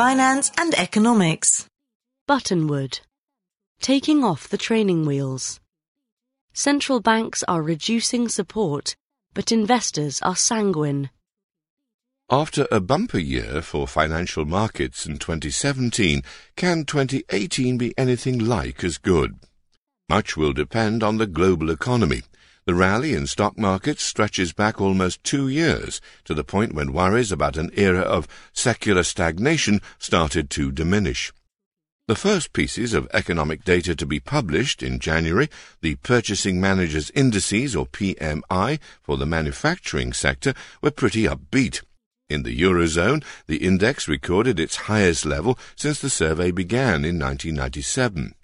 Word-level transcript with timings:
finance 0.00 0.50
and 0.56 0.74
economics. 0.76 1.66
Buttonwood. 2.26 3.00
Taking 3.82 4.24
off 4.24 4.48
the 4.48 4.56
training 4.56 5.04
wheels. 5.04 5.60
Central 6.54 7.00
banks 7.00 7.44
are 7.46 7.60
reducing 7.60 8.26
support, 8.26 8.96
but 9.34 9.52
investors 9.52 10.18
are 10.22 10.34
sanguine. 10.34 11.10
After 12.30 12.66
a 12.70 12.80
bumper 12.80 13.18
year 13.18 13.60
for 13.60 13.86
financial 13.86 14.46
markets 14.46 15.04
in 15.04 15.18
2017, 15.18 16.22
can 16.56 16.86
2018 16.86 17.76
be 17.76 17.92
anything 17.98 18.38
like 18.38 18.82
as 18.82 18.96
good? 18.96 19.38
Much 20.08 20.34
will 20.34 20.54
depend 20.54 21.02
on 21.02 21.18
the 21.18 21.26
global 21.26 21.68
economy. 21.68 22.22
The 22.66 22.74
rally 22.74 23.14
in 23.14 23.26
stock 23.26 23.58
markets 23.58 24.02
stretches 24.02 24.52
back 24.52 24.80
almost 24.80 25.24
two 25.24 25.48
years 25.48 26.00
to 26.24 26.34
the 26.34 26.44
point 26.44 26.74
when 26.74 26.92
worries 26.92 27.32
about 27.32 27.56
an 27.56 27.70
era 27.74 28.00
of 28.00 28.28
secular 28.52 29.02
stagnation 29.02 29.80
started 29.98 30.50
to 30.50 30.70
diminish. 30.70 31.32
The 32.06 32.16
first 32.16 32.52
pieces 32.52 32.92
of 32.92 33.08
economic 33.14 33.64
data 33.64 33.94
to 33.94 34.04
be 34.04 34.20
published 34.20 34.82
in 34.82 34.98
January, 34.98 35.48
the 35.80 35.94
Purchasing 35.96 36.60
Managers 36.60 37.10
Indices 37.14 37.76
or 37.76 37.86
PMI 37.86 38.78
for 39.00 39.16
the 39.16 39.26
manufacturing 39.26 40.12
sector, 40.12 40.52
were 40.82 40.90
pretty 40.90 41.22
upbeat. 41.22 41.82
In 42.28 42.42
the 42.42 42.60
Eurozone, 42.60 43.24
the 43.46 43.58
index 43.58 44.06
recorded 44.06 44.60
its 44.60 44.86
highest 44.90 45.24
level 45.24 45.58
since 45.76 46.00
the 46.00 46.10
survey 46.10 46.50
began 46.50 47.04
in 47.04 47.18
1997. 47.18 48.34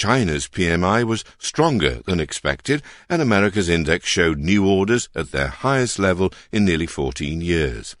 China's 0.00 0.48
PMI 0.48 1.04
was 1.04 1.26
stronger 1.36 2.00
than 2.06 2.20
expected, 2.20 2.82
and 3.10 3.20
America's 3.20 3.68
index 3.68 4.08
showed 4.08 4.38
new 4.38 4.66
orders 4.66 5.10
at 5.14 5.30
their 5.30 5.48
highest 5.48 5.98
level 5.98 6.32
in 6.50 6.64
nearly 6.64 6.86
14 6.86 7.42
years. 7.42 7.96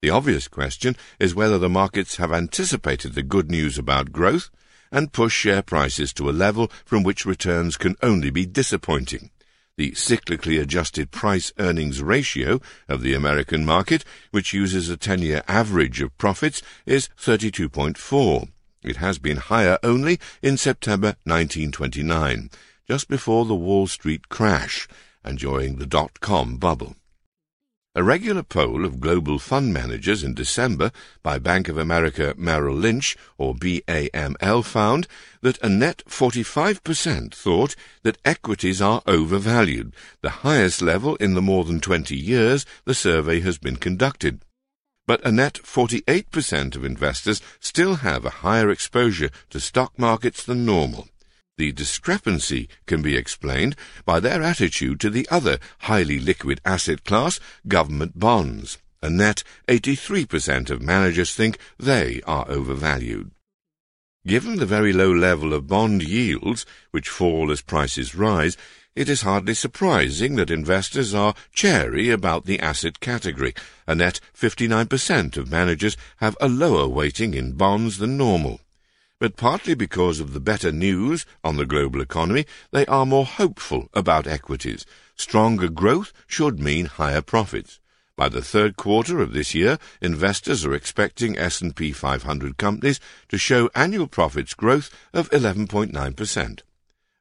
The 0.00 0.08
obvious 0.08 0.48
question 0.48 0.96
is 1.18 1.34
whether 1.34 1.58
the 1.58 1.68
markets 1.68 2.16
have 2.16 2.32
anticipated 2.32 3.12
the 3.12 3.22
good 3.22 3.50
news 3.50 3.76
about 3.76 4.10
growth 4.10 4.48
and 4.90 5.12
push 5.12 5.34
share 5.34 5.60
prices 5.60 6.14
to 6.14 6.30
a 6.30 6.32
level 6.32 6.72
from 6.86 7.02
which 7.02 7.26
returns 7.26 7.76
can 7.76 7.96
only 8.02 8.30
be 8.30 8.46
disappointing. 8.46 9.28
The 9.76 9.90
cyclically 9.90 10.58
adjusted 10.58 11.10
price 11.10 11.52
earnings 11.58 12.02
ratio 12.02 12.58
of 12.88 13.02
the 13.02 13.12
American 13.12 13.66
market, 13.66 14.02
which 14.30 14.54
uses 14.54 14.88
a 14.88 14.96
10 14.96 15.20
year 15.20 15.42
average 15.46 16.00
of 16.00 16.16
profits, 16.16 16.62
is 16.86 17.10
32.4. 17.20 18.48
It 18.82 18.96
has 18.96 19.18
been 19.18 19.38
higher 19.38 19.78
only 19.82 20.20
in 20.42 20.56
September 20.56 21.16
1929, 21.24 22.50
just 22.86 23.08
before 23.08 23.44
the 23.44 23.54
Wall 23.54 23.86
Street 23.86 24.28
crash 24.28 24.86
and 25.24 25.38
during 25.38 25.76
the 25.76 25.86
dot-com 25.86 26.56
bubble. 26.56 26.94
A 27.94 28.04
regular 28.04 28.44
poll 28.44 28.84
of 28.84 29.00
global 29.00 29.40
fund 29.40 29.74
managers 29.74 30.22
in 30.22 30.32
December 30.32 30.92
by 31.22 31.40
Bank 31.40 31.68
of 31.68 31.76
America 31.76 32.32
Merrill 32.36 32.76
Lynch, 32.76 33.16
or 33.36 33.54
BAML, 33.56 34.64
found 34.64 35.08
that 35.40 35.60
a 35.64 35.68
net 35.68 36.04
45% 36.06 37.34
thought 37.34 37.74
that 38.04 38.18
equities 38.24 38.80
are 38.80 39.02
overvalued, 39.06 39.94
the 40.20 40.46
highest 40.46 40.80
level 40.80 41.16
in 41.16 41.34
the 41.34 41.42
more 41.42 41.64
than 41.64 41.80
20 41.80 42.16
years 42.16 42.64
the 42.84 42.94
survey 42.94 43.40
has 43.40 43.58
been 43.58 43.76
conducted 43.76 44.44
but 45.08 45.24
a 45.26 45.32
net 45.32 45.54
48% 45.54 46.76
of 46.76 46.84
investors 46.84 47.40
still 47.60 47.94
have 47.96 48.26
a 48.26 48.44
higher 48.44 48.68
exposure 48.68 49.30
to 49.48 49.58
stock 49.58 49.98
markets 49.98 50.44
than 50.44 50.66
normal. 50.66 51.08
The 51.56 51.72
discrepancy 51.72 52.68
can 52.84 53.00
be 53.00 53.16
explained 53.16 53.74
by 54.04 54.20
their 54.20 54.42
attitude 54.42 55.00
to 55.00 55.08
the 55.08 55.26
other 55.30 55.58
highly 55.78 56.18
liquid 56.20 56.60
asset 56.62 57.04
class, 57.04 57.40
government 57.66 58.18
bonds. 58.18 58.76
A 59.02 59.08
net 59.08 59.44
83% 59.66 60.68
of 60.68 60.82
managers 60.82 61.34
think 61.34 61.56
they 61.78 62.20
are 62.26 62.44
overvalued. 62.46 63.30
Given 64.26 64.56
the 64.56 64.66
very 64.66 64.92
low 64.92 65.12
level 65.12 65.54
of 65.54 65.68
bond 65.68 66.02
yields, 66.02 66.66
which 66.90 67.08
fall 67.08 67.50
as 67.50 67.62
prices 67.62 68.14
rise, 68.14 68.56
it 68.94 69.08
is 69.08 69.22
hardly 69.22 69.54
surprising 69.54 70.34
that 70.36 70.50
investors 70.50 71.14
are 71.14 71.34
chary 71.52 72.10
about 72.10 72.44
the 72.44 72.58
asset 72.58 72.98
category. 72.98 73.54
A 73.86 73.94
net 73.94 74.18
59% 74.36 75.36
of 75.36 75.50
managers 75.50 75.96
have 76.16 76.36
a 76.40 76.48
lower 76.48 76.88
weighting 76.88 77.32
in 77.32 77.52
bonds 77.52 77.98
than 77.98 78.16
normal. 78.16 78.60
But 79.20 79.36
partly 79.36 79.74
because 79.74 80.20
of 80.20 80.32
the 80.32 80.40
better 80.40 80.72
news 80.72 81.24
on 81.44 81.56
the 81.56 81.64
global 81.64 82.00
economy, 82.00 82.44
they 82.72 82.86
are 82.86 83.06
more 83.06 83.24
hopeful 83.24 83.88
about 83.94 84.26
equities. 84.26 84.84
Stronger 85.16 85.68
growth 85.68 86.12
should 86.26 86.58
mean 86.58 86.86
higher 86.86 87.22
profits. 87.22 87.78
By 88.18 88.28
the 88.28 88.42
third 88.42 88.76
quarter 88.76 89.20
of 89.20 89.32
this 89.32 89.54
year, 89.54 89.78
investors 90.00 90.64
are 90.64 90.74
expecting 90.74 91.38
S&P 91.38 91.92
500 91.92 92.56
companies 92.56 92.98
to 93.28 93.38
show 93.38 93.70
annual 93.76 94.08
profits 94.08 94.54
growth 94.54 94.90
of 95.12 95.30
11.9%. 95.30 96.60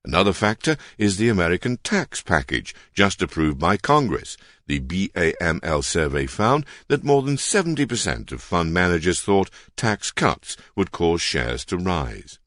Another 0.03 0.33
factor 0.33 0.75
is 0.97 1.17
the 1.17 1.29
American 1.29 1.77
tax 1.83 2.23
package 2.23 2.73
just 2.95 3.21
approved 3.21 3.59
by 3.59 3.77
Congress. 3.77 4.37
The 4.65 4.79
BAML 4.79 5.83
survey 5.83 6.25
found 6.25 6.65
that 6.87 7.03
more 7.03 7.21
than 7.21 7.35
70% 7.35 8.31
of 8.31 8.41
fund 8.41 8.73
managers 8.73 9.21
thought 9.21 9.51
tax 9.75 10.09
cuts 10.09 10.57
would 10.75 10.91
cause 10.91 11.21
shares 11.21 11.63
to 11.65 11.77
rise. 11.77 12.39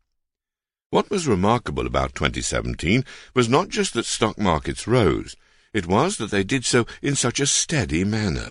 What 0.91 1.09
was 1.09 1.29
remarkable 1.29 1.87
about 1.87 2.17
2017 2.17 3.05
was 3.33 3.49
not 3.49 3.69
just 3.69 3.95
that 3.95 4.07
stock 4.07 4.41
markets 4.41 4.89
rose, 4.89 5.37
it 5.73 5.87
was 5.87 6.17
that 6.17 6.31
they 6.31 6.45
did 6.45 6.65
so 6.65 6.87
in 7.03 7.15
such 7.15 7.41
a 7.41 7.47
steady 7.47 8.05
manner. 8.05 8.51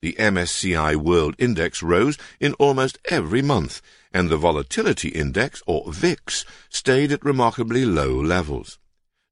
The 0.00 0.14
MSCI 0.18 0.96
World 0.96 1.34
Index 1.38 1.82
rose 1.82 2.18
in 2.38 2.54
almost 2.54 2.98
every 3.06 3.42
month, 3.42 3.82
and 4.12 4.28
the 4.28 4.36
Volatility 4.36 5.08
Index, 5.08 5.62
or 5.66 5.92
VIX, 5.92 6.44
stayed 6.68 7.12
at 7.12 7.24
remarkably 7.24 7.84
low 7.84 8.14
levels. 8.14 8.78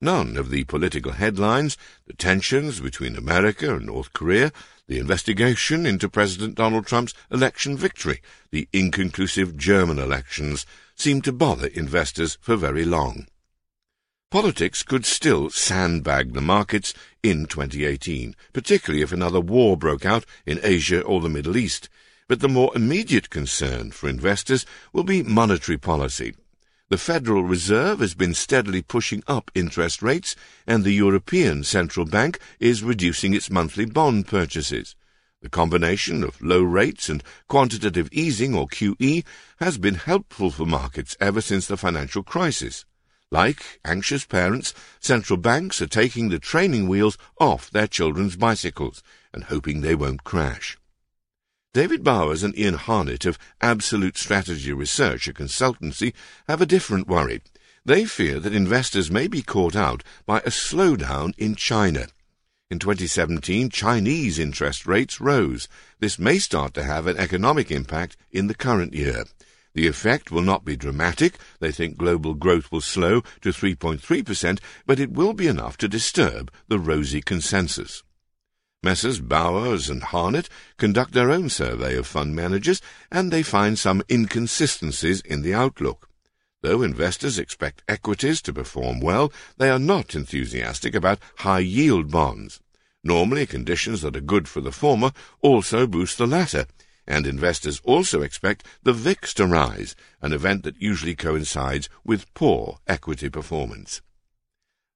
None 0.00 0.36
of 0.36 0.50
the 0.50 0.64
political 0.64 1.12
headlines, 1.12 1.76
the 2.06 2.12
tensions 2.12 2.80
between 2.80 3.16
America 3.16 3.74
and 3.74 3.86
North 3.86 4.12
Korea, 4.12 4.52
the 4.88 4.98
investigation 4.98 5.86
into 5.86 6.08
President 6.08 6.54
Donald 6.54 6.86
Trump's 6.86 7.14
election 7.30 7.76
victory, 7.76 8.20
the 8.50 8.68
inconclusive 8.72 9.56
German 9.56 9.98
elections, 9.98 10.66
seemed 10.94 11.24
to 11.24 11.32
bother 11.32 11.68
investors 11.68 12.36
for 12.40 12.56
very 12.56 12.84
long. 12.84 13.26
Politics 14.36 14.82
could 14.82 15.06
still 15.06 15.48
sandbag 15.48 16.34
the 16.34 16.42
markets 16.42 16.92
in 17.22 17.46
2018, 17.46 18.36
particularly 18.52 19.00
if 19.00 19.10
another 19.10 19.40
war 19.40 19.78
broke 19.78 20.04
out 20.04 20.26
in 20.44 20.60
Asia 20.62 21.00
or 21.00 21.22
the 21.22 21.30
Middle 21.30 21.56
East. 21.56 21.88
But 22.28 22.40
the 22.40 22.48
more 22.48 22.70
immediate 22.76 23.30
concern 23.30 23.92
for 23.92 24.10
investors 24.10 24.66
will 24.92 25.04
be 25.04 25.22
monetary 25.22 25.78
policy. 25.78 26.34
The 26.90 26.98
Federal 26.98 27.44
Reserve 27.44 28.00
has 28.00 28.12
been 28.12 28.34
steadily 28.34 28.82
pushing 28.82 29.22
up 29.26 29.50
interest 29.54 30.02
rates, 30.02 30.36
and 30.66 30.84
the 30.84 30.92
European 30.92 31.64
Central 31.64 32.04
Bank 32.04 32.38
is 32.60 32.82
reducing 32.82 33.32
its 33.32 33.48
monthly 33.48 33.86
bond 33.86 34.26
purchases. 34.26 34.96
The 35.40 35.48
combination 35.48 36.22
of 36.22 36.42
low 36.42 36.62
rates 36.62 37.08
and 37.08 37.24
quantitative 37.48 38.10
easing, 38.12 38.54
or 38.54 38.68
QE, 38.68 39.24
has 39.60 39.78
been 39.78 39.94
helpful 39.94 40.50
for 40.50 40.66
markets 40.66 41.16
ever 41.20 41.40
since 41.40 41.66
the 41.66 41.78
financial 41.78 42.22
crisis. 42.22 42.84
Like 43.32 43.80
anxious 43.84 44.24
parents, 44.24 44.72
central 45.00 45.36
banks 45.36 45.82
are 45.82 45.88
taking 45.88 46.28
the 46.28 46.38
training 46.38 46.86
wheels 46.86 47.18
off 47.40 47.70
their 47.70 47.88
children's 47.88 48.36
bicycles 48.36 49.02
and 49.32 49.44
hoping 49.44 49.80
they 49.80 49.96
won't 49.96 50.22
crash. 50.22 50.78
David 51.74 52.04
Bowers 52.04 52.42
and 52.42 52.56
Ian 52.56 52.76
Harnett 52.76 53.26
of 53.26 53.38
Absolute 53.60 54.16
Strategy 54.16 54.72
Research, 54.72 55.26
a 55.26 55.32
consultancy, 55.32 56.14
have 56.46 56.62
a 56.62 56.66
different 56.66 57.08
worry. 57.08 57.42
They 57.84 58.04
fear 58.04 58.38
that 58.40 58.54
investors 58.54 59.10
may 59.10 59.26
be 59.26 59.42
caught 59.42 59.74
out 59.74 60.04
by 60.24 60.38
a 60.38 60.50
slowdown 60.50 61.34
in 61.36 61.56
China. 61.56 62.06
In 62.70 62.78
2017, 62.78 63.70
Chinese 63.70 64.38
interest 64.38 64.86
rates 64.86 65.20
rose. 65.20 65.68
This 65.98 66.18
may 66.18 66.38
start 66.38 66.74
to 66.74 66.84
have 66.84 67.06
an 67.06 67.16
economic 67.16 67.70
impact 67.70 68.16
in 68.30 68.46
the 68.46 68.54
current 68.54 68.94
year. 68.94 69.24
The 69.76 69.86
effect 69.86 70.30
will 70.30 70.40
not 70.40 70.64
be 70.64 70.74
dramatic. 70.74 71.34
They 71.60 71.70
think 71.70 71.98
global 71.98 72.32
growth 72.32 72.72
will 72.72 72.80
slow 72.80 73.20
to 73.42 73.50
3.3%, 73.50 74.58
but 74.86 74.98
it 74.98 75.12
will 75.12 75.34
be 75.34 75.48
enough 75.48 75.76
to 75.76 75.86
disturb 75.86 76.50
the 76.66 76.78
rosy 76.78 77.20
consensus. 77.20 78.02
Messrs. 78.82 79.20
Bowers 79.20 79.90
and 79.90 80.02
Harnett 80.02 80.48
conduct 80.78 81.12
their 81.12 81.30
own 81.30 81.50
survey 81.50 81.94
of 81.94 82.06
fund 82.06 82.34
managers, 82.34 82.80
and 83.12 83.30
they 83.30 83.42
find 83.42 83.78
some 83.78 84.02
inconsistencies 84.10 85.20
in 85.20 85.42
the 85.42 85.52
outlook. 85.52 86.08
Though 86.62 86.80
investors 86.80 87.38
expect 87.38 87.82
equities 87.86 88.40
to 88.42 88.54
perform 88.54 89.00
well, 89.00 89.30
they 89.58 89.68
are 89.68 89.78
not 89.78 90.14
enthusiastic 90.14 90.94
about 90.94 91.18
high 91.40 91.58
yield 91.58 92.10
bonds. 92.10 92.60
Normally, 93.04 93.44
conditions 93.44 94.00
that 94.00 94.16
are 94.16 94.22
good 94.22 94.48
for 94.48 94.62
the 94.62 94.72
former 94.72 95.12
also 95.42 95.86
boost 95.86 96.16
the 96.16 96.26
latter, 96.26 96.64
and 97.06 97.26
investors 97.26 97.80
also 97.84 98.22
expect 98.22 98.66
the 98.82 98.92
VIX 98.92 99.34
to 99.34 99.46
rise, 99.46 99.94
an 100.20 100.32
event 100.32 100.64
that 100.64 100.80
usually 100.80 101.14
coincides 101.14 101.88
with 102.04 102.32
poor 102.34 102.78
equity 102.86 103.28
performance. 103.28 104.00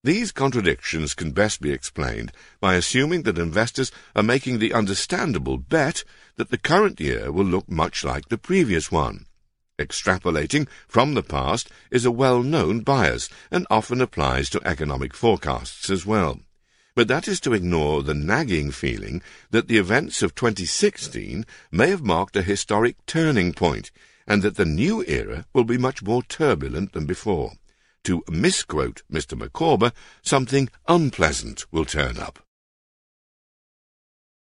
These 0.03 0.33
contradictions 0.33 1.15
can 1.15 1.33
best 1.33 1.61
be 1.61 1.73
explained 1.73 2.33
by 2.59 2.75
assuming 2.75 3.25
that 3.25 3.37
investors 3.37 3.93
are 4.17 4.23
making 4.23 4.59
the 4.59 4.73
understandable 4.73 5.59
bet 5.59 6.05
that 6.37 6.51
the 6.51 6.57
current 6.57 6.99
year 7.01 7.31
will 7.31 7.45
look 7.45 7.71
much 7.71 8.03
like 8.03 8.29
the 8.29 8.39
previous 8.39 8.91
one. 8.91 9.27
Extrapolating 9.79 10.69
from 10.89 11.13
the 11.15 11.23
past 11.23 11.71
is 11.91 12.07
a 12.07 12.11
well-known 12.11 12.81
bias 12.81 13.29
and 13.51 13.67
often 13.71 14.01
applies 14.01 14.49
to 14.51 14.67
economic 14.67 15.15
forecasts 15.15 15.91
as 15.91 16.07
well. 16.07 16.41
But 16.95 17.09
that 17.09 17.29
is 17.29 17.41
to 17.41 17.53
ignore 17.53 18.03
the 18.03 18.15
nagging 18.15 18.71
feeling 18.71 19.23
that 19.51 19.69
the 19.69 19.79
events 19.79 20.23
of 20.23 20.35
2016 20.35 21.47
may 21.71 21.91
have 21.91 22.03
marked 22.03 22.37
a 22.37 22.43
historic 22.43 22.97
turning 23.07 23.53
point 23.53 23.91
and 24.27 24.43
that 24.43 24.57
the 24.57 24.65
new 24.65 25.05
era 25.07 25.47
will 25.53 25.65
be 25.65 25.79
much 25.79 26.03
more 26.03 26.23
turbulent 26.23 26.93
than 26.93 27.07
before. 27.07 27.53
To 28.05 28.25
misquote 28.29 29.03
Mr. 29.13 29.37
Micawber, 29.39 29.93
something 30.23 30.69
unpleasant 30.89 31.67
will 31.71 31.85
turn 31.85 32.19
up. 32.19 32.39